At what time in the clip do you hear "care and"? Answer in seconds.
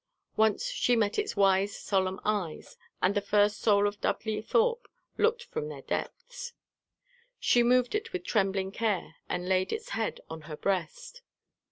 8.71-9.47